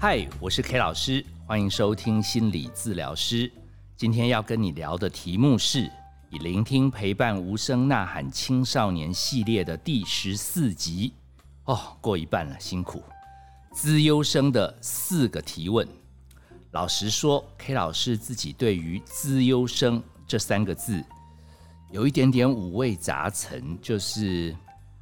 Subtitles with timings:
[0.00, 3.50] 嗨，我是 K 老师，欢迎收听心理治疗师。
[3.96, 5.90] 今天要跟你聊的题目是
[6.30, 11.12] 以聆听陪伴无声呐喊青少年系列的第十四集。
[11.64, 13.02] 哦，过一半了，辛苦。
[13.72, 15.86] 资优生的四个提问。
[16.70, 21.02] 老实说，K 老师自己对于资优生这三个字
[21.90, 24.54] 有一点点五味杂陈，就是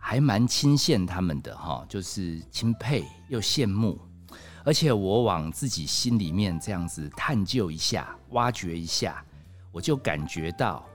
[0.09, 3.99] 还蛮钦羡他们的哈，就是钦佩又羡慕。
[4.65, 9.25] 而且我往自己心里面这样子探究一下、挖掘一下，
[9.73, 10.87] 我就感觉到，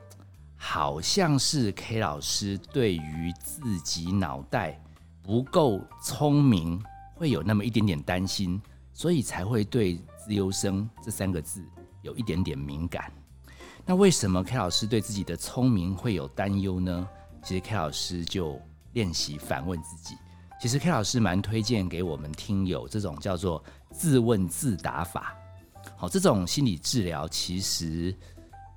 [0.55, 4.81] 好像是 K 老师对于自己脑袋
[5.21, 6.81] 不够聪明，
[7.15, 8.61] 会有那么一点点担心，
[8.93, 11.61] 所以才会对“自由生”这三个字
[12.01, 13.11] 有一点点敏感。
[13.85, 17.05] 那为什么 K 老师对自己的聪明会有担忧呢？
[17.43, 18.57] 其实 K 老师就
[18.93, 20.17] 练习反问自己。
[20.59, 25.35] 其实 K 老师蛮推荐给我们听友这种叫做自问自答法。
[25.97, 28.15] 好，这种心理治疗其实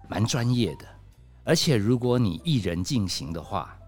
[0.08, 0.86] 蛮专业的，
[1.44, 3.78] 而且如果你一人进行的话，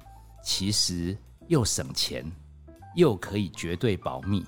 [0.44, 1.16] 其实
[1.48, 2.30] 又省钱，
[2.94, 4.44] 又可以绝对保密，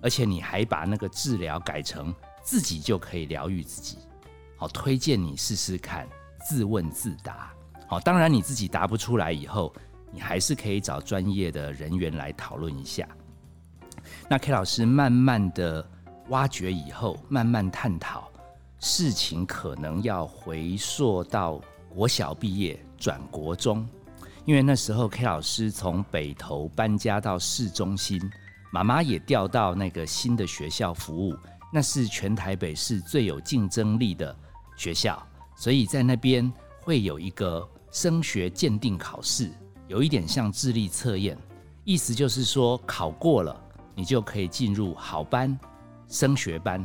[0.00, 3.98] 而且你还把那个治疗改成自己就可以疗愈自己。
[4.56, 6.08] 好，推荐你试试看
[6.46, 7.52] 自问自答。
[7.88, 9.74] 好，当然你自己答不出来以后。
[10.14, 13.04] 你还是可以找专业的人员来讨论一下。
[14.28, 15.84] 那 K 老师慢慢的
[16.28, 18.30] 挖掘以后，慢慢探讨
[18.78, 23.84] 事情，可能要回溯到国小毕业转国中，
[24.44, 28.22] 因为那时候 K 老师从北投搬家到市中心，
[28.70, 31.36] 妈妈也调到那个新的学校服务，
[31.72, 34.36] 那是全台北市最有竞争力的
[34.76, 35.20] 学校，
[35.56, 39.50] 所以在那边会有一个升学鉴定考试。
[39.86, 41.36] 有一点像智力测验，
[41.84, 43.54] 意思就是说考过了，
[43.94, 45.58] 你就可以进入好班、
[46.08, 46.80] 升学班；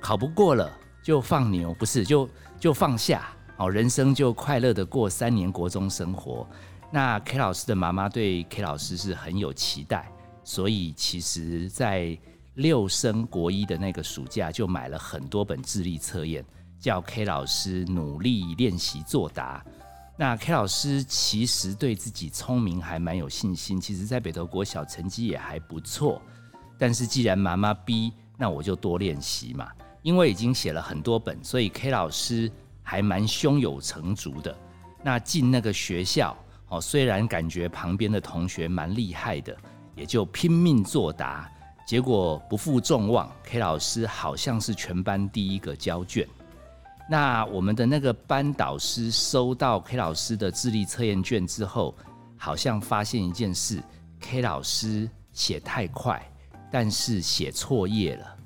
[0.00, 0.70] 考不过了
[1.02, 2.28] 就放牛，不是就
[2.60, 6.46] 就放下，哦，人生就快乐的过三年国中生活。
[6.92, 10.08] 那 K 老师的妈妈对 K 老师是很有期待，
[10.44, 12.16] 所以其实在
[12.54, 16.44] 六升国一的那个暑假就买了很多本智力测验，
[16.78, 19.64] 叫 K 老师努力练习作答。
[20.16, 26.22] 那 K 老师其实对自己聪明还蛮有信心，其实在北投国小成绩也还不错。
[26.78, 29.68] 但是既然妈妈逼，那我就多练习嘛。
[30.02, 32.52] 因为已经写了很多本，所以 K 老师
[32.82, 34.54] 还蛮胸有成竹的。
[35.02, 36.36] 那进那个学校，
[36.68, 39.56] 哦，虽然感觉旁边的同学蛮厉害的，
[39.96, 41.50] 也就拼命作答，
[41.86, 46.28] 结果不负众望，K 老师好像是全班第一个交卷。
[47.08, 51.94] 那我们的那个班导师收到 K 老师的智力测验卷之后，
[52.36, 53.82] 好像发现一件事
[54.20, 56.22] ：K 老师写太快，
[56.72, 58.36] 但是写错页了。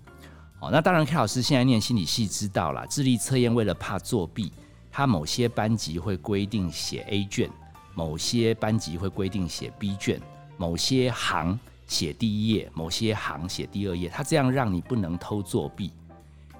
[0.60, 4.52] 哦，那当然，K 老师现在念心理系知道了，智力测验为了怕作弊，
[4.90, 7.48] 他某些班级会规定写 A 卷，
[7.94, 10.20] 某些班级会规定写 B 卷，
[10.56, 15.92] 某些行写第一页，某些行写第二页，他这样让你不能偷作弊。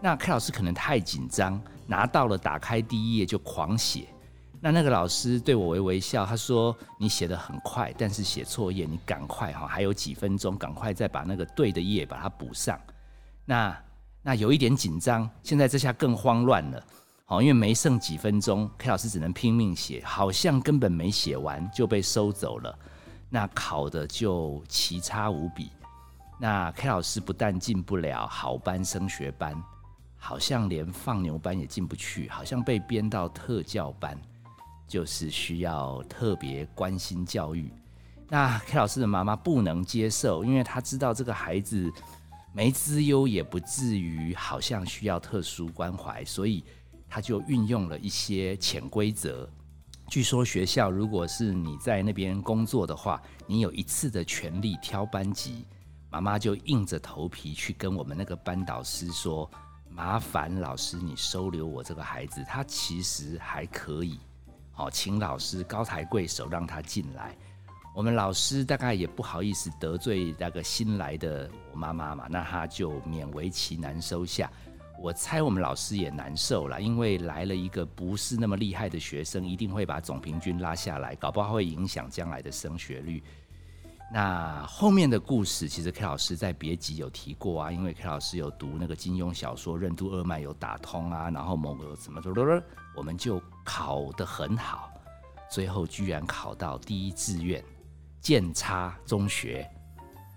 [0.01, 1.61] 那 K 老师可能太紧张。
[1.91, 4.09] 拿到了，打开第一页就狂写。
[4.61, 12.79] 那那个老师对我微微笑，他说：“你写的很快，但是写错页，你赶快哈，还有几分钟，赶快再把那个对的页把它补上。”
[13.47, 13.75] 那
[14.21, 16.85] 那有一点紧张，现在这下更慌乱了。
[17.25, 22.79] 好，因为没剩几分钟，K 老师只能拼命写，好像根本没写完就被收走了。
[23.31, 25.71] 那考的就奇差无比。
[26.39, 29.57] 那 K 老师不但进不了好班升学班。
[30.29, 34.15] 好像连放牛班也进不去，好像被编到特教班，
[34.87, 37.73] 就是需要特别关心教育。
[38.29, 41.91] 那 K 老师的妈妈不能接受，因为她知道这个孩子
[42.53, 46.63] 没资优，也不至于好像需要特殊关怀，所以
[47.09, 49.49] 她就运用了一些潜规则。
[50.09, 55.65] 据说学校如果是你在那边工作的话，你有一次的权利挑班级，
[56.11, 59.51] 妈妈就硬着头皮去跟我们那个班导师说。
[59.99, 64.17] 麻烦老师，你收留我这个孩子，他其实还可以。
[64.71, 67.37] 好，请老师高抬贵手让他进来。
[67.97, 74.49] 我们老师大概也不好意思得罪那个新来的我妈妈嘛，那他就勉为其难收下。
[75.03, 83.21] 我猜我们老师也难受了，因为来了一个不是那么厉害的学生，一定会把总平均拉下来，搞不好会影响将来的升学率。
[84.11, 92.21] 那后面的故事，其实 K 老师在别集有提过啊，因为 K 老师有读那个金庸小说，任督二脉有打通啊，然后某个怎么
[92.97, 94.91] 我们就考得很好，
[95.51, 97.63] 最后居然考到第一志愿，
[98.21, 99.71] 建差中学。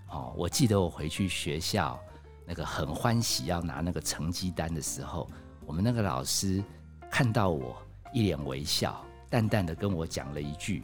[0.09, 1.97] 哦，我记得我回去学校，
[2.45, 5.29] 那个很欢喜要拿那个成绩单的时候，
[5.65, 6.61] 我们那个老师
[7.09, 7.81] 看到我
[8.11, 10.83] 一脸微笑，淡淡的跟我讲了一句：“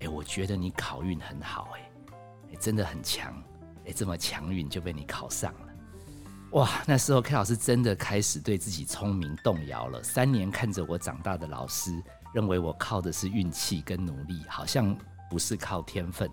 [0.00, 1.87] 哎，我觉得你考运很好，哎，
[2.56, 3.34] 真的很强，
[3.86, 5.68] 哎，这么强运就被你考上了。”
[6.52, 10.02] 哇，那时候 K 老师真的开始对自己聪明动摇了。
[10.02, 12.02] 三年看着我长大的老师，
[12.32, 14.96] 认为我靠的是运气跟努力，好像
[15.28, 16.30] 不是靠天分。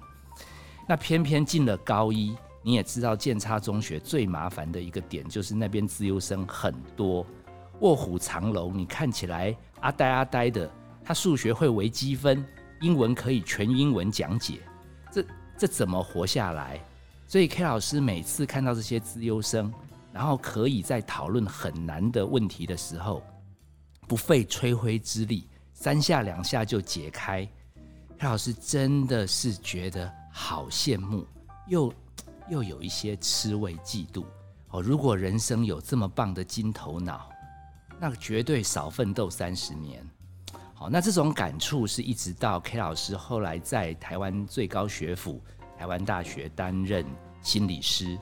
[0.88, 2.34] 那偏偏进了高一，
[2.64, 7.26] 你也知道建差中学最麻烦的一个点，就是那边自优生很多，
[7.82, 8.78] 卧虎藏龙。
[8.78, 10.72] 你看起来阿呆阿呆的，
[11.04, 12.46] 他数学会微积分，
[12.80, 14.62] 英文可以全英文讲解，
[15.57, 16.80] 这怎么活下来？
[17.28, 19.74] 所以 K 老师每次看到这些自优生，
[20.13, 23.24] 然后可以在讨论很难的问题的时候，
[24.07, 27.44] 不费吹灰之力，三下两下就解开。
[28.19, 31.25] ，K 老师真的是觉得好羡慕，
[31.68, 31.94] 又
[32.50, 34.24] 又有一些吃味嫉妒
[34.69, 34.81] 哦。
[34.81, 37.30] 如果人生有这么棒的金头脑，
[38.00, 40.06] 那绝对少奋斗三十年。
[40.77, 45.42] 好，那这种感触是一直到 K 老师后来在台湾最高学府
[45.80, 47.06] 台湾大学担任
[47.42, 48.19] 心理师。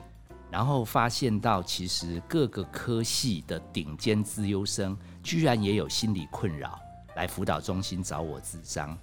[0.52, 6.78] 然后发现到，其实各个科系的顶尖资优生，居然也有心理困扰，
[7.16, 8.96] 来辅导中心找我咨商，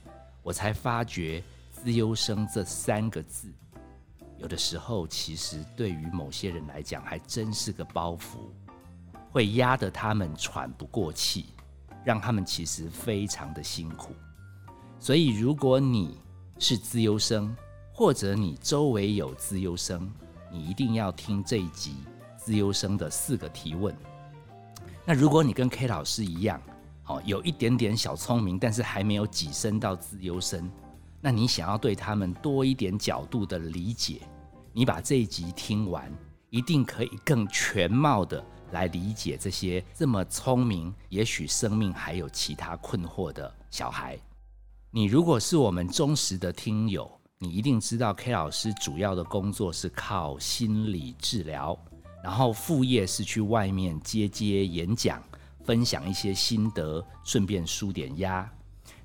[0.43, 1.43] 我才发觉
[1.75, 3.51] “资优生”这三个字，
[4.37, 8.37] 有的时候其实对于某些人来讲，还真是个包袱，
[9.29, 11.47] 会压得他们喘不过气，
[12.03, 14.13] 让他们其实非常的辛苦。
[14.99, 16.17] 所以，如果你
[16.59, 17.55] 是资优生，
[17.93, 20.11] 或者你周围有资优生，
[20.51, 21.95] 你一定要听这一集
[22.37, 23.95] 自优生的四个提问。
[25.05, 26.61] 那如果你跟 K 老师一样，
[27.03, 30.69] 好有一点点小聪明，但是还没有跻身到自优生，
[31.19, 34.21] 那你想要对他们多一点角度的理解，
[34.71, 36.11] 你把这一集听完，
[36.51, 44.17] 一定可以更全貌的来理解这些这么聪明，也许生命还有其他困惑的小孩。
[44.89, 47.09] 你如果是我们忠实的听友。
[47.43, 51.75] 你一定知道，K 老师主要的工作是靠心理治疗，
[52.23, 55.19] 然后副业是去外面接接演讲，
[55.65, 58.47] 分享一些心得，顺便舒点压。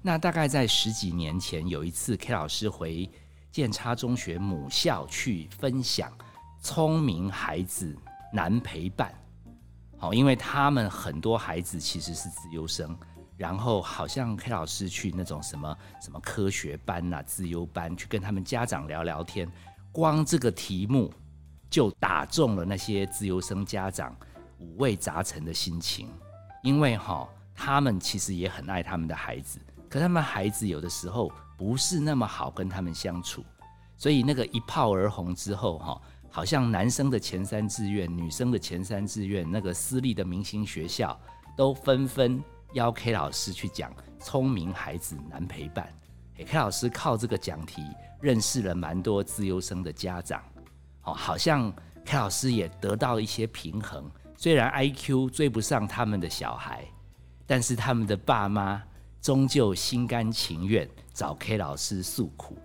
[0.02, 3.10] 那大概在十几年前，有一次 K 老师回
[3.50, 6.12] 建差中学母校去分享，
[6.60, 7.96] 聪明孩子
[8.34, 9.14] 难陪伴。
[9.98, 12.96] 好，因为他们很多孩子其实是自优生。
[13.38, 19.46] 然后好像 K 老师去那种什么什么科学班呐、自优班，去跟他们家长聊聊天，
[19.92, 21.12] 光这个题目
[21.68, 24.16] 就打中了那些自优生家长
[24.58, 26.08] 五味杂陈的心情。
[26.62, 33.44] 因为哈，他们其实也很爱他们的孩子，可他们孩子有的时候不是那么好跟他们相处，
[33.98, 36.00] 所以那个一炮而红之后哈，
[36.30, 41.18] 好像男生的前三志愿、女生的前三志愿，那个私立的明星学校
[41.56, 42.42] 都纷纷。
[42.72, 45.88] 邀 K 老师去讲聪明孩子难陪伴
[46.36, 47.82] ，K 老师靠这个讲题
[48.20, 50.42] 认识了蛮多自优生的家长，
[51.04, 51.72] 哦，好像
[52.04, 54.10] K 老师也得到一些平衡。
[54.36, 56.84] 虽然 IQ 追不上他们的小孩，
[57.46, 58.82] 但是他们的爸妈
[59.22, 62.58] 终究心甘情愿找 K 老师诉苦。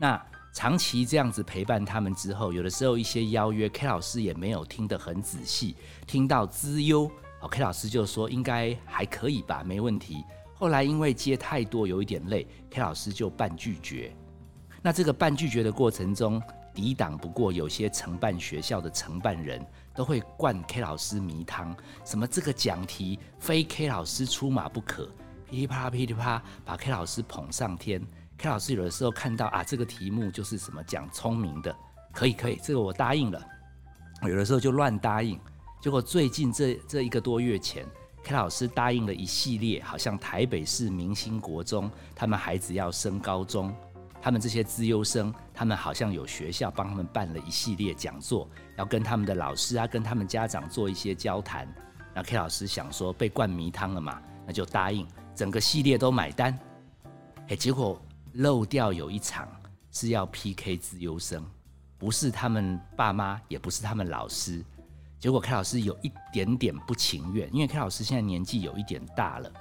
[0.00, 0.20] 那
[0.52, 7.08] 长期这样子陪伴他们之后，有的时候一些邀约，K 老师也没有听得很仔细，听到资优。
[7.38, 10.24] 好，K 老师就说应该还可以吧，没问题。
[10.54, 14.12] 后来因为接太多，有一点累，K 老师就半拒绝。
[14.82, 16.42] 那这个半拒绝的过程中，
[16.74, 25.08] 抵挡不过有些承办学校的承办人都会灌 K 老师迷汤，什么这个讲题非 K 老师出马不可，
[25.48, 28.02] 噼里啪啦噼里啪啦，把 K 老师捧上天。
[28.38, 31.74] K 老师有的时候看到啊，这个题目就是什么讲聪明的，
[32.12, 33.44] 可以可以，这个我答应了。
[34.22, 35.38] 有的时候就乱答应。
[35.80, 37.84] 结果最近这这一个多月前
[38.22, 43.74] ，K 老师答应了一系列，好像台北市明星国中，他们孩子要升高中，
[44.22, 51.66] 他们这些资优生，他们好像有学校帮他们办了一系列讲座，要跟他们的老师啊，跟他们家长做一些交谈。
[52.14, 56.56] 那 K 老师想说被灌迷汤了嘛，那就答应整个系列都买单。
[57.48, 58.00] 哎，结果
[58.34, 59.48] 漏掉有一场
[59.90, 61.44] 是要 PK 资优生，
[61.98, 64.64] 不是他们爸妈，也不是他们老师。
[65.18, 69.52] 结果 K 老师有一点点不情愿，因为 K 老师现在年纪有一点大了，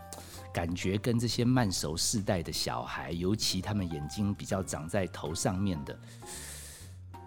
[0.53, 5.97] 感觉跟这些慢熟世代的小孩，尤其他们眼睛比较长在头上面的，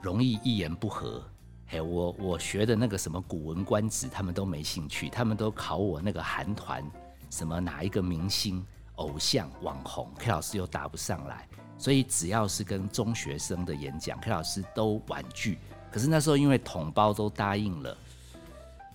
[0.00, 1.20] 容易一言不合。
[1.66, 6.84] 嘿，我我学的那个什么《古文观止》，他们都没兴趣，他们都考我那个韩团，
[7.30, 8.64] 什么哪一个明星、
[9.00, 15.58] 偶像、网红，K 老师又答不上来，所以只要是跟中学生的演讲，K 老师都婉拒。
[15.90, 17.96] 可是那时候因为同胞都答应了，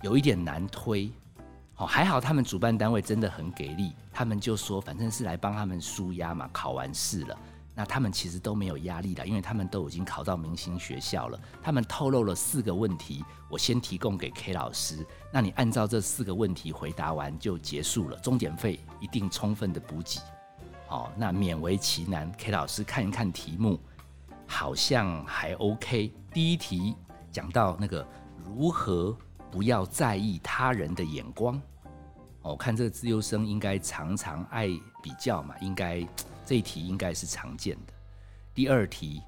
[0.02, 1.10] 有一点难推。
[1.78, 7.38] 哦，还好他们主办单位真的很给力，他们就说反正是来帮他们舒压嘛，考完试了。
[7.74, 11.38] 那他们其实都没有压力的，因为他们都已经考到明星学校了。
[11.62, 20.20] 他们透露了四个问题，我先提供给 K 老师，那你按照这四个问题回答完就结束了，终点费一定充分的补给。
[20.88, 23.80] 哦，那勉为其难，K 老师看一看题目，
[24.46, 26.12] 好像还 OK。
[26.32, 26.94] 第一题
[27.32, 28.06] 讲到那个
[28.44, 29.16] 如何
[29.50, 31.60] 不要在意他人的眼光。
[32.42, 34.68] 我看这个自由生应该常常爱
[35.02, 36.06] 比较嘛，应该。
[36.48, 37.92] 这一题应该是常见的。
[38.54, 39.20] 第二题，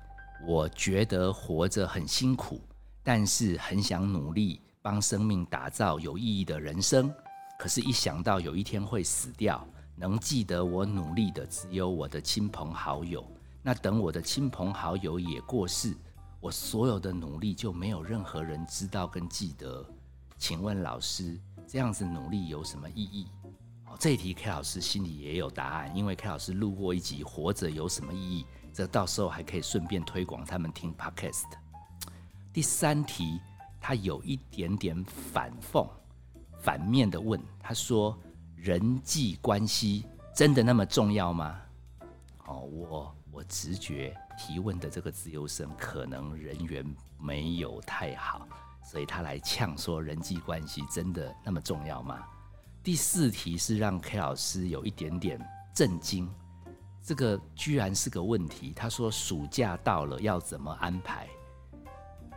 [0.46, 2.60] 我觉得活着很辛苦，
[3.02, 7.12] 但是很想努力帮生命打造有意义的人生。
[7.58, 13.26] 可是，一想到有一天会死掉，能记得我努力的只有我的亲朋好友。
[13.64, 15.92] 那等我的亲朋好友也过世，
[16.38, 19.84] 我所有的努力就没有任何人知道跟记得。
[20.38, 21.36] 请问老师，
[21.66, 23.26] 这样子努力有什么意义？
[23.98, 31.50] 这一题 K 老师心里也有答案，因为 K 老师录过一集《活着有什么意义》，这到时候还可以顺便推广他们听 Podcast。
[32.52, 33.40] 第三题，
[33.80, 35.84] 它有一点点反讽、
[36.60, 38.16] 反面的问，他说
[38.56, 41.60] ：“人际关系真的那么重要吗？”
[42.46, 46.84] 哦，我我直觉提问的这个自由生可能人缘
[47.18, 48.46] 没有太好，
[48.82, 52.18] 所以他来呛说：“人际关系真的那么重要吗？”
[52.82, 55.38] 第四题是让 K 老师有一点点
[55.74, 56.28] 震惊，
[57.02, 58.72] 这个居然是个问题。
[58.74, 61.28] 他说暑假到了要怎么安排？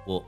[0.05, 0.25] 我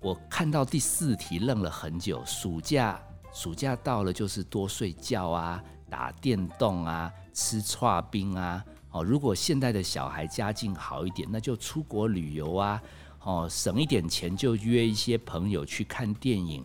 [0.00, 2.22] 我看到第四题愣了很久。
[2.26, 3.00] 暑假
[3.34, 8.64] 暑假到了就是多睡觉啊，打电动啊，吃串冰啊。
[8.92, 12.80] 哦，如果现在的小孩家境好一点，那就出国旅游啊。
[13.24, 16.64] 哦，省一点钱就约一些朋友去看电影。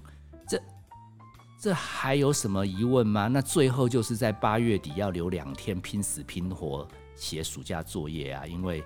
[1.62, 3.28] 这还有什么疑问吗？
[3.28, 8.82] 那最后就是在八月底要留两天拼死拼活写暑假作业啊，因为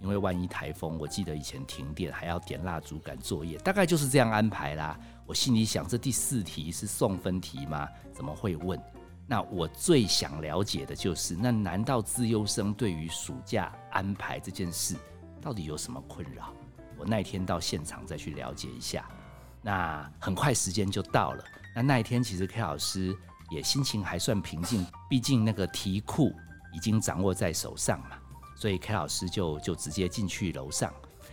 [0.00, 4.98] 因为万一台风，我记得以前停电还要点蜡烛赶作业，大概就是这样安排啦。
[5.26, 7.88] 我心里想，这第四题是送分题吗？
[8.12, 8.80] 怎么会问？
[9.26, 14.94] 那我最想了解的就是，那难道自优生对于暑假安排这件事
[15.40, 16.52] 到底有什么困扰？
[16.98, 19.08] 我那天到现场再去了解一下。
[19.62, 21.44] 那很快时间就到了。
[21.74, 23.16] 那那一天，其实 K 老师
[23.50, 26.30] 也心情还算平静，毕竟那个题库
[26.74, 28.18] 已经掌握在手上嘛，
[28.54, 30.92] 所以 K 老师就就直接进去楼上。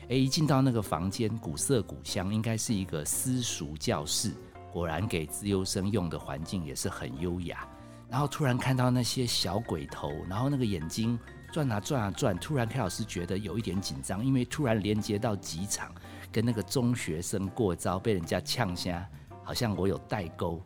[0.10, 4.34] 诶，一进到那个房间，古色古香，应该是一个私塾教室，
[4.72, 7.67] 果然给自优生用的环境也是很优雅。
[8.10, 11.17] 然后突然看到那些小鬼头，然后那个眼睛
[11.53, 15.89] 转啊转啊转，突然 K 老师觉得有一点紧张，因为突然连接到几场
[16.29, 19.08] 跟那个中学生过招，被人家呛下。
[19.43, 20.62] 好像我有代沟，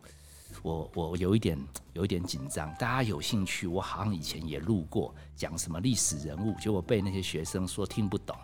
[0.62, 1.58] 我我有一点
[1.92, 2.68] 有一点紧张。
[2.74, 8.36] 大家有兴趣，我好像以前也录过讲什么历史人物，结果被那些学生说听不懂。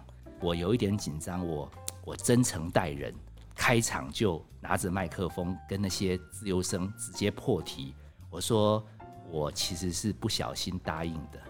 [0.42, 1.70] 我有一点紧张，我
[2.04, 3.14] 我真诚待人，
[3.54, 7.94] 开场就拿着麦克风跟那些自由生直接破题。
[8.28, 8.84] 我说
[9.30, 11.40] 我其实是不小心答应的。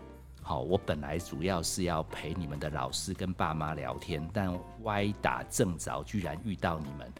[0.42, 7.10] 好，我本来主要是要陪你们的老师跟爸妈聊天，但歪打正着，居然遇到你们。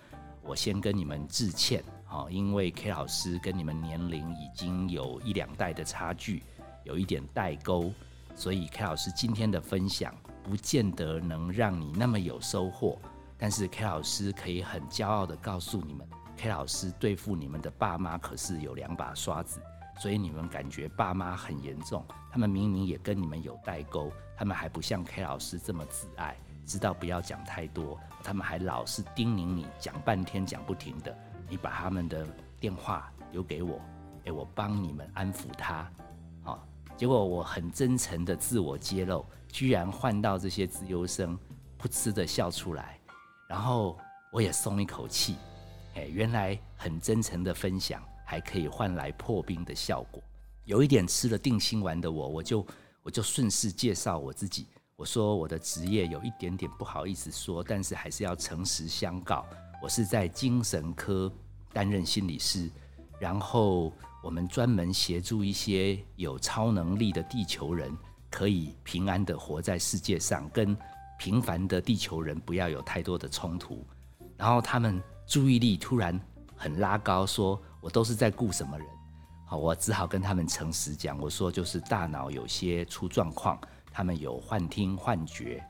[0.43, 6.43] 我先跟你们致歉，好，因为 K 老师跟你们年龄已经有一两代的差距，
[6.85, 7.93] 有一点代沟，
[8.35, 10.12] 所以 K 老师今天的分享
[10.43, 12.99] 不见得能让你那么有收获。
[13.39, 16.07] 但是 K 老师可以很骄傲的告诉你们
[16.37, 19.61] ，K 老师对付你们的爸妈可是有两把刷子，
[19.99, 26.37] 所以你们感觉爸妈很严重，他们明明也跟你们有代沟，他们还不像 K 老师这么自爱。
[26.65, 31.13] 知道不要讲太多，他们还老是叮咛你讲半天讲不停的。
[31.49, 32.25] 你把他们的
[32.61, 33.81] 电话留给我，
[34.25, 35.91] 哎，我帮你们安抚他。
[36.97, 41.37] 结果我很真诚的自我揭露，居然换到这些自由生
[41.81, 42.99] 噗嗤的笑出来，
[43.49, 43.99] 然后
[44.33, 45.37] 我也松一口气。
[45.95, 50.23] 哎，原来很真诚的分享还可以换来破冰的效果。
[50.65, 52.67] 有一点吃了定心丸的我，我就
[53.03, 54.69] 我就顺势介绍我自己。
[54.95, 59.45] 我说我的职业有一点点不好意思说，但是还是要诚实相告。
[59.83, 61.31] 我是在精神科
[61.73, 62.71] 担任心理师，
[63.19, 67.93] 然后我们专门协助一些有超能力的地球人，
[68.31, 70.76] 可以平安的活在世界上，跟
[71.19, 73.85] 平凡的地球人不要有太多的冲突。
[74.37, 76.19] 然后他们注意力突然
[76.57, 78.87] 很拉高，说我都是在顾什么人？
[79.45, 83.59] 好，我只好跟他们诚实讲，我说就是大脑有些出状况。
[83.93, 85.62] 他们有幻听、幻觉。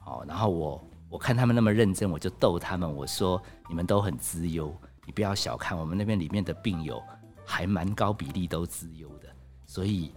[0.00, 7.02] 好，然后我我看他们那么认真，我就逗他们，我说你们都很资优，你不要小看我们那边里面的病友，
[7.52, 9.28] 还蛮高比例都自由的。
[9.66, 10.14] 所以，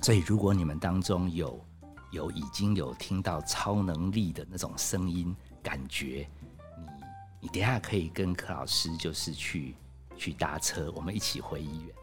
[0.00, 1.62] 所以如果你们当中有
[2.12, 6.26] 有已经有听到超能力的那种声音感觉，
[6.78, 6.86] 你
[7.42, 9.76] 你等下可以跟柯老师就是去
[10.16, 11.94] 去搭车，我们一起回医院。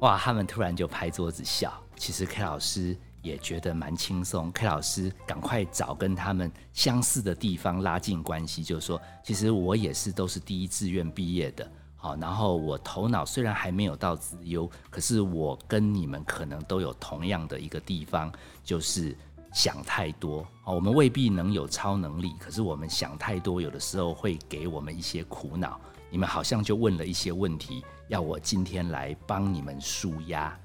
[0.00, 1.72] 哇，他们突然就拍桌子笑。
[1.94, 2.98] 其实 K 老师。
[3.22, 11.70] 也觉得蛮轻松，K 老师赶快找跟他们相似的地方拉近关系，就是说，其实我也是都是第一志愿毕业的，
[12.02, 18.32] 好，然后我头脑虽然还没有到资优，可是我跟你们可能都有同样的一个地方，
[18.64, 19.14] 就是
[19.52, 20.46] 想太多。
[20.62, 25.78] 好，我们未必能有超能力，可是我们想太多，有的时候会给我们一些苦恼。
[26.08, 30.58] 你们好像就问了一些问题，要我今天来帮你们舒压。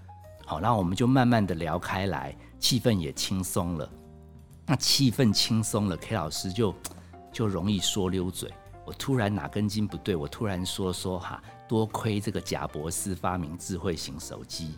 [0.45, 2.33] 好，那我们就慢慢的聊开来。
[2.57, 3.87] 气氛也轻松了，
[4.65, 6.73] 那气氛轻松了，K 老师就
[7.31, 8.49] 就容易说溜嘴。
[8.85, 14.77] 我突然哪根筋不对，我突然说说哈，多亏这个贾博士发明智慧型手机，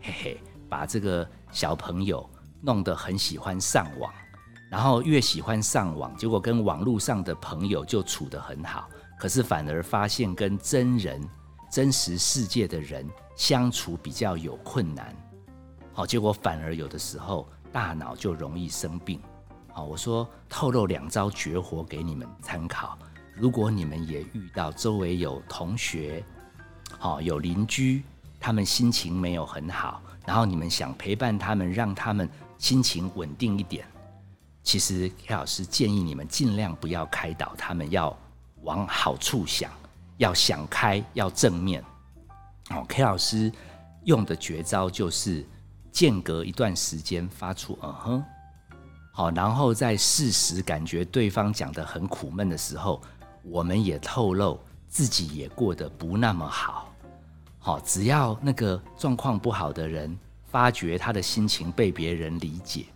[0.00, 2.28] 嘿嘿，把这个小朋友
[2.60, 4.12] 弄得很喜欢上网，
[4.70, 8.88] 然后越喜欢上网，结果跟网络上的朋友就处得很好，
[9.18, 11.20] 可是反而发现跟真人
[11.70, 13.04] 真实世界的人
[13.34, 15.12] 相处比较有困难。
[15.92, 19.20] 好，结果反而有的时候大脑就容易生病。
[19.72, 22.96] 好，我说透露两招绝活给你们参考。
[23.40, 26.22] 如果你们也遇到周围有同学，
[26.98, 28.02] 好有邻居，
[28.38, 32.28] 他们心情没有很好，然后你们想陪伴他们，让他们
[32.58, 33.86] 心情稳定一点，
[34.62, 38.14] 其实 K 老师建议你们尽量不要开导他们，要
[38.62, 39.70] 往好处想，
[40.18, 41.82] 要想开，要正面。
[42.68, 43.50] 哦，K 老师
[44.04, 45.46] 用的绝招就是。
[45.92, 48.24] 间隔一段时间发出嗯哼，
[49.12, 53.02] 好，然后在事实感觉对方讲的很苦闷的时候，
[53.42, 56.92] 我们也透露自己也过得不那么好。
[57.58, 60.18] 好，只要那个状况不好的人
[60.50, 62.86] 发觉他的心情被别人理解，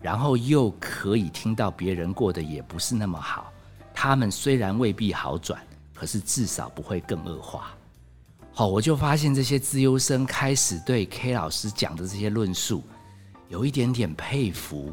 [0.00, 3.52] 然后又可以听到别人过得也不是那么好，
[3.92, 5.60] 他们虽然未必好转，
[5.92, 7.72] 可是至少不会更恶化。
[8.52, 12.82] 好，我就发现这些资优生开始对 K 老师讲的这些论述
[13.48, 14.92] 有一点点佩服。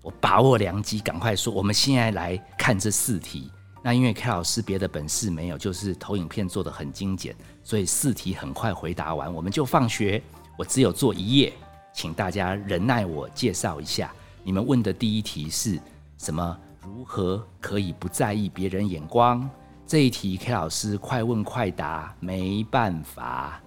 [0.00, 3.50] 我把握良机，赶快说，我们现在来看这四题。
[3.86, 10.22] 那因为 K 老师别的本事没有，就是投影片做的很精简，所以四题很快回答完，我们就放学。
[10.56, 11.52] 我只有做一页，
[11.92, 14.10] 请大家忍耐我介绍一下。
[14.42, 15.78] 你们问的第一题是
[16.16, 16.58] 什么？
[16.80, 19.46] 如何可以不在意别人眼光？
[19.86, 23.60] 这一题 K 老师快问快答，没办法。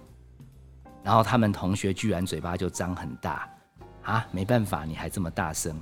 [1.04, 3.48] 然后他们同学居然嘴巴就张很大
[4.02, 5.80] 啊，没办法，你还这么大声。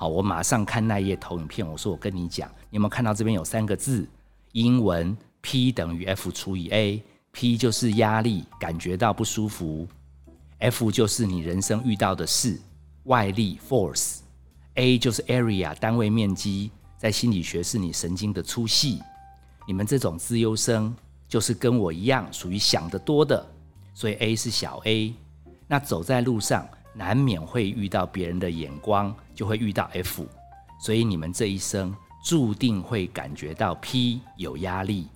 [0.00, 1.68] 好，我马上看那页投影片。
[1.68, 4.08] 我说我跟你讲，你有没有看到这边有三个字？
[4.52, 9.88] 英文 P 等于 F 除以 A，P 就是压力，感觉到不舒服
[10.60, 12.60] ；F 就是你人生遇到的事，
[13.06, 19.02] 外力 Force；A 就是 Area，单位面积，在心理学是你神经的粗细。
[19.66, 20.94] 你们这种自优生
[21.28, 23.44] 就是跟我一样属于想得多的，
[23.94, 25.12] 所以 A 是小 a。
[25.66, 30.26] 那走在路上难免会遇到别人的眼光，就会遇到 F。
[30.80, 35.08] 所以你们这一生注定会感觉到 P 有压力。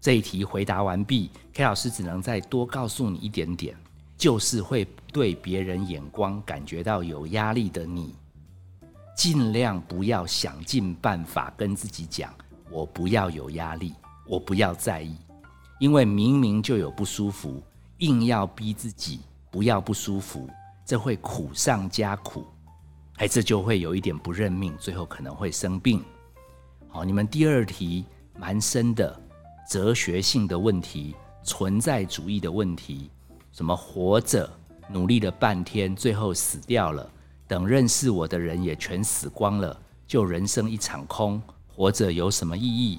[0.00, 3.76] 这一题回答完毕，K 老师只能再多告诉你一点点，
[4.16, 8.14] 就是会对别人眼光感觉到有压力的你，
[9.14, 12.32] 尽量不要想尽办法跟自己讲。
[12.70, 13.92] 我不要有压力，
[14.26, 15.16] 我不要在意，
[15.80, 17.62] 因为明明就有不舒服，
[17.98, 20.48] 硬要逼自己不要不舒服，
[20.90, 22.44] 这会苦上加苦，
[23.18, 26.04] 哎，这就会有一点不认命，最后可能会生病。
[26.88, 28.04] 好，你们第二题
[28.36, 29.22] 蛮深的，
[29.70, 33.08] 哲学性的问题，存在主义的问题，
[33.52, 34.50] 什么活着
[34.88, 37.08] 努力了半天，最后死掉了，
[37.46, 41.40] 等认识我的人也全死光了，就人生一场空。
[41.68, 42.98] 活着有什么意义？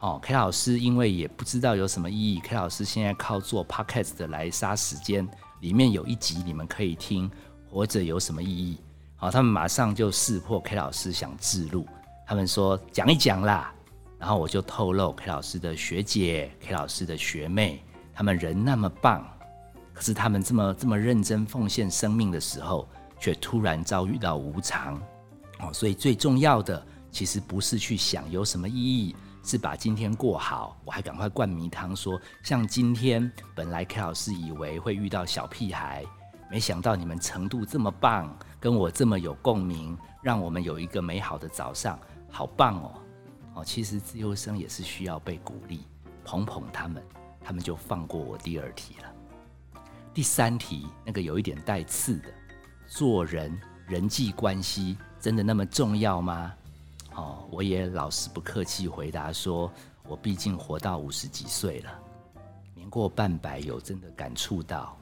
[0.00, 5.28] 哦，K 老师因为也不知道有什么意义，K 老师现在靠做 Podcast 来杀时间。
[5.60, 7.30] 里面有一集你们可以听，
[7.70, 8.78] 活着有什么意义？
[9.16, 11.86] 好，他们马上就识破 K 老师想自录，
[12.26, 13.72] 他们说讲一讲啦。
[14.18, 19.26] 然后我就透露 K 老师的学姐、K 老师的学妹，他们人那么棒，
[19.92, 22.88] 可是他们这么这么认真奉献生命的时候，
[23.20, 25.00] 却突然遭遇到无常。
[25.60, 26.84] 哦，所以最重要的。
[27.10, 30.76] 其实不是去想有什么意义，是把今天过好。
[30.84, 36.04] 我还赶快灌迷汤说，像今天本来 K 老师以为会遇到小屁孩，
[36.50, 41.98] 没想到你们程度这么棒，跟我这么有共鸣，让我们有一个美好的早上，
[42.30, 43.00] 好棒哦！
[43.54, 45.84] 哦，其实自由生也是需要被鼓励，
[46.24, 47.02] 捧捧他们，
[47.40, 49.80] 他们就放过我第二题了。
[50.14, 52.28] 第三题那个有一点带刺的，
[52.86, 56.52] 做人人际关系真的那么重要吗？
[57.18, 59.70] 哦，我也老实不客气回答说，
[60.04, 61.90] 我毕竟活到五十几岁了，
[62.74, 64.96] 年过半百，有真的感触到，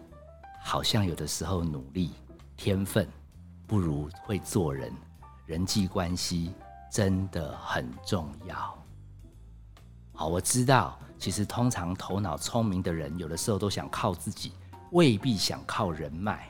[0.62, 2.12] 好像有的时候努力
[2.56, 3.06] 天分
[3.66, 4.90] 不如会做人，
[5.44, 6.54] 人际关系
[6.90, 8.82] 真的很重要。
[10.14, 14.52] 好，我知道，其实通常头脑聪明的人，有的时候都想靠自己。
[14.92, 16.48] 未必想靠人脉，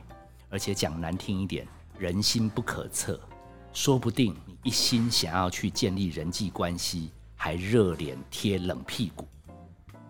[0.48, 1.66] 而且讲难听一点，
[1.98, 3.18] 人心不可测，
[3.77, 9.29] 说不定你一心想要去建立人际关系，还热脸贴冷屁股。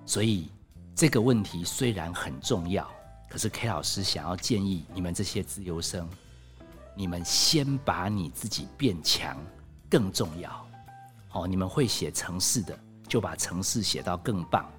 [0.05, 0.48] 所以
[0.94, 2.88] 这个问题虽然很重要，
[3.29, 6.09] 可是 K 老师想要建议你们这些自由生，
[6.94, 9.37] 你们先把你自己变强
[9.90, 10.68] 更重要。
[11.33, 14.70] 哦，你们会写城市的，就把城市写到更棒。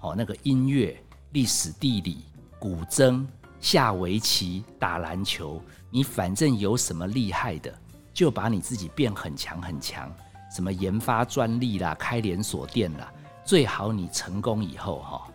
[0.00, 2.18] 哦，那个音乐、历史、地理。
[2.58, 3.26] 古筝、
[3.60, 7.72] 下围棋、打篮球，你反正有什么厉害的，
[8.16, 10.10] 就把你自己变很强很强。
[10.50, 13.12] 什么研发专利啦，开连锁店啦，
[13.44, 15.30] 最好你成功以后哈，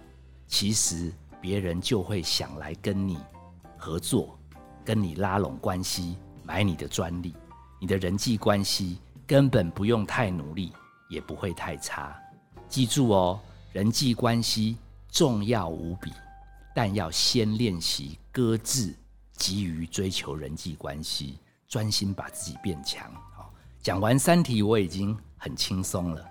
[0.47, 3.19] 其实别人就会想来跟你
[3.77, 4.35] 合作，
[4.83, 7.35] 跟你拉拢关系，买你的专利。
[7.79, 10.73] 你的人际关系根本不用太努力，
[11.07, 12.19] 也不会太差。
[12.67, 13.39] 记住哦，
[13.73, 14.75] 人际关系
[15.07, 16.11] 重要无比。
[16.73, 18.95] 但要先练习搁置，
[19.33, 21.37] 急于追求人际关系，
[21.71, 23.09] 专心把自己变强。
[23.33, 23.49] 好，
[23.81, 26.21] 讲完三题我已经很轻松了。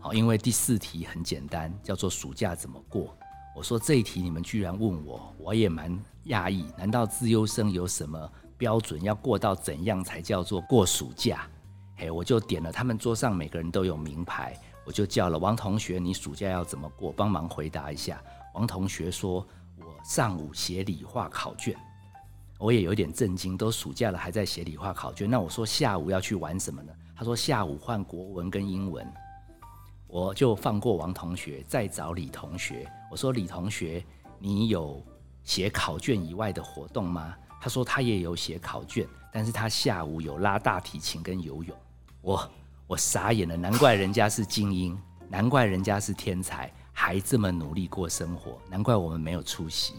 [0.00, 3.14] 好，因为第四题很简单，叫做暑假怎么过。
[3.54, 5.94] 我说这一题你们居然问我，我也蛮
[6.28, 6.64] 讶异。
[6.78, 11.46] 难道自优生有什么标准，要过到怎样才叫做过暑假？
[11.98, 17.12] 嘿，我就点了，他们桌上每个人都有名牌，我就叫了王同学，你暑假要怎么过？
[17.12, 18.18] 帮忙回答一下。
[18.54, 19.46] 王同学说。
[19.78, 21.76] 我上午写理化考卷，
[22.58, 23.56] 我也有点震惊。
[23.56, 26.92] 都暑假了还在写理化考卷，那我说下午要去玩什么呢？
[27.16, 29.06] 他说下午换国文跟英文。
[30.08, 32.90] 我就放过王同学，再找李同学。
[33.10, 34.04] 我说李同学，
[34.38, 35.04] 你有
[35.42, 37.34] 写考卷以外的活动吗？
[37.60, 41.76] 他说他也有写考卷，但是他下午有拉大提琴跟游泳。
[42.20, 42.50] 我
[42.86, 44.96] 我傻眼了，难怪人家是精英，
[45.28, 46.72] 难怪人家是天才。
[46.92, 49.94] 还这么努力过生活，难怪我们没有出息。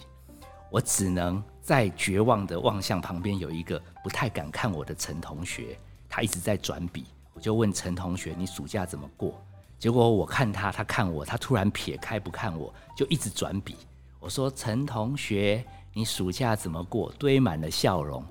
[0.72, 5.78] 我只能在绝望的望向旁边有一个不太敢看我的陈同学，
[6.08, 7.04] 他一直在转笔。
[7.34, 9.44] 我就问陈同学：“你暑假怎么过？”
[9.78, 13.76] 结果我看他，他看我，他突然撇开不看我，就一直转笔。
[14.18, 15.62] 我说：“陈同学，
[15.94, 18.24] 你暑假怎么过？”堆满了笑容。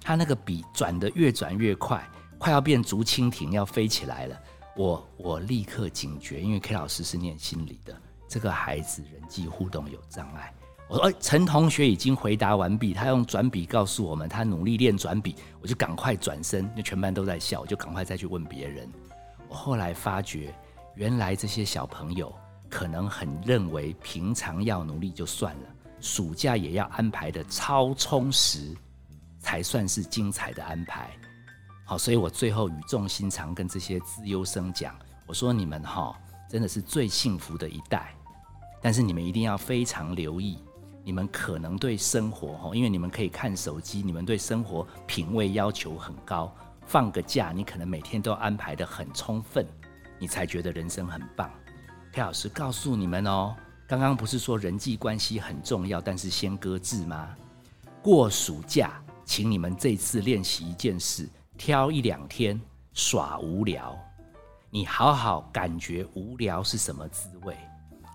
[0.00, 4.40] 他那个笔转得越转越快，快要变竹蜻蜓要飞起来了。
[4.76, 8.00] 我我立刻警觉，因为 K 老师是念心理的。
[8.28, 10.54] 这个孩子人际互动有障碍。
[10.88, 18.88] 我说：“哎，陈同学已经回答完毕，他用转笔告诉我们，他努力练转笔。”我就赶快转身，那全班都在笑，我就赶快再去问别人。
[19.48, 20.54] 我后来发觉，
[20.94, 22.32] 原来这些小朋友
[22.68, 25.62] 可能很认为，平常要努力就算了，
[26.00, 28.76] 暑假也要安排的超充实，
[29.40, 31.10] 才算是精彩的安排。
[31.84, 34.94] 好，所以我最后语重心长跟这些资优生讲
[35.26, 36.14] ：“我说你们哈。”
[36.46, 38.14] 真的是最幸福的一代，
[38.80, 40.62] 但是你们一定要非常留意，
[41.04, 46.52] 你们可能对生活哈，因为你们可以看手机，你们对生活品味要求很高。
[46.86, 49.66] 放个假，你可能每天都安排的很充分，
[50.18, 51.50] 你才觉得人生很棒。
[52.10, 53.54] 裴老师告诉你们哦，
[53.86, 57.34] 刚刚不是说人际关系很重要，但是先搁置吗？
[58.02, 62.58] 过暑假，请你们这次练习一件事，挑一两天
[62.94, 63.94] 耍无聊。
[64.70, 67.56] 你好好感觉无聊是什么滋味？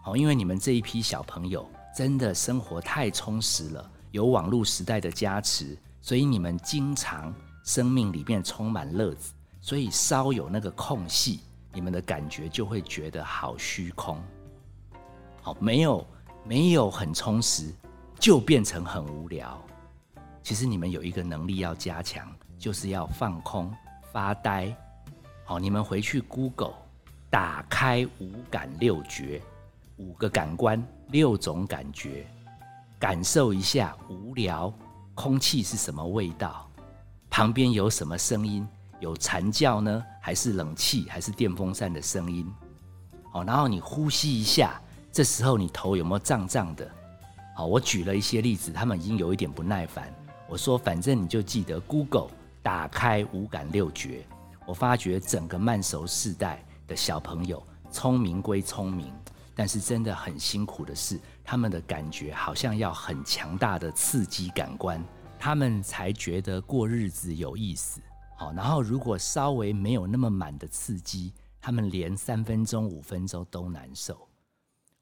[0.06, 11.41] 哦，因为你们这一批小朋友真的生活太充实了，有网络时代的加持，所以你们经常生命里面充满乐子，所以稍有那个空隙，
[11.73, 14.21] 你们的感觉就会觉得好虚空。
[15.41, 16.06] 好，没有
[16.45, 17.73] 没有很充实，
[18.19, 19.60] 就变成很无聊。
[20.41, 23.73] 其实你们有一个能力要加强，就是要放空
[24.12, 24.75] 发呆。
[25.43, 26.73] 好，你们回去 Google，
[27.30, 29.41] 打开五感六觉，
[29.97, 32.28] 五个感官，六种感觉，
[33.00, 34.72] 感受一下无聊，
[35.15, 36.69] 空气是什么味道，
[37.30, 38.67] 旁边有什么声音，
[39.00, 42.48] 有蝉叫呢，还是冷气，还是电风扇的声音？
[43.32, 44.80] 好，然后你呼吸一下，
[45.12, 46.88] 这时候你头有没有胀胀的？
[47.56, 50.13] 好，我举了一些例子，他们已经有一点不耐烦。
[50.48, 52.30] 我说反正你就记得 Google
[52.62, 54.26] 打开五感六觉。
[54.65, 59.12] 我发觉整个慢熟世代的小朋友聪明归聪明，
[59.60, 65.04] 但是真的很辛苦的是，他们的感觉好像要很强大的刺激感官，
[65.38, 68.00] 他们才觉得过日子有意思。
[68.38, 74.26] 好，然后如果稍微没有那么满的刺激，他们连三分钟、五分钟都难受。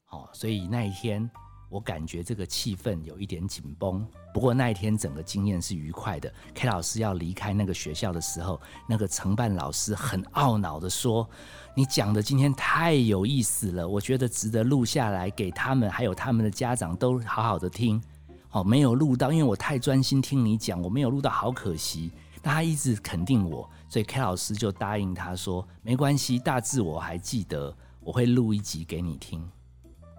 [0.04, 1.30] 好，所以那一天。
[1.68, 6.32] 我感觉这个气氛有一点紧绷，不过那一天整个经验是愉快的。
[6.54, 11.28] K 老师要离开那个学校的时候，那个承办老师很懊恼的说
[11.76, 18.02] ：“你讲的今天太有意思了，我觉得值得录下来给他们，还有他们的家长都好好的听。
[18.50, 22.10] 哦，没有录到，因为我太专心听你讲，我没有录到，好可惜。
[22.42, 29.46] 那他一直肯定我，所以 K 老师就答应他说：没关系，大致我还记得，我会录一集给你听。”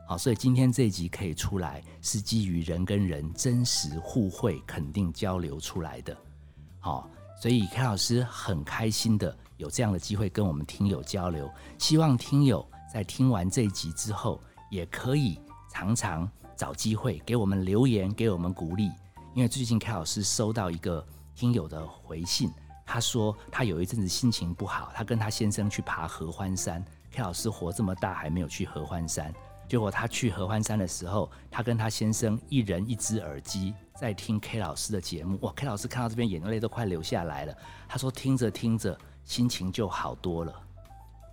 [0.10, 6.18] 好，所以今天这一集可以出来，是基于人跟人真实互惠、肯定交流出来的。
[6.80, 7.08] 好，
[7.40, 14.42] 所以凯老师很开心的有这样的机会跟我们听友交流，希望听友在听完这一集之后，
[14.72, 15.40] 也可以
[15.72, 18.90] 常常找机会给我们留言，给我们鼓励。
[19.36, 22.52] 因为最近凯老师收到一个听友的回信，
[22.84, 26.84] 他说他有一阵子心情不好，他跟他先生去爬合欢山。
[27.12, 29.32] 凯老师活这么大还没有去合欢山。
[29.70, 35.38] 结果他去合欢山的时候，他跟他先生一人一只耳机在听 K 老师的节目。
[35.44, 37.56] 哇，K 老师看到这边眼泪都快流下来了。
[37.88, 40.52] 他说听着听着心情就好多了。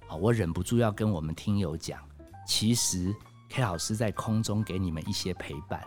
[0.07, 1.99] 好，我忍不住要跟我们听友讲，
[2.47, 3.11] 其实
[3.49, 5.83] K 老师在空中给你们一些陪伴。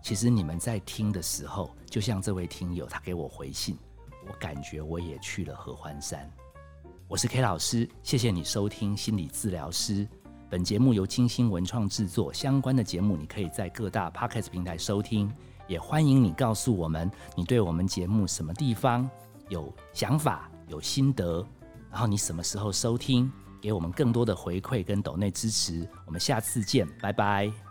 [0.00, 3.76] 其实你们在听的时候，就像这位听友他给我回信，
[4.28, 6.30] 我感觉我也去了合欢山。
[7.08, 10.06] 我是 K 老师，谢谢你收听心理治疗师。
[10.50, 15.30] 本节目由金星文创制作，相关的节目你可以在各大 podcast 平台收听，
[15.66, 19.08] 也欢迎你告诉我们你对我们节目什么地方
[19.50, 21.46] 有想法、有心得，
[21.90, 23.30] 然后你什么时候收听，
[23.60, 25.86] 给我们更多的回馈跟抖内支持。
[26.06, 27.67] 我们下次见，拜拜。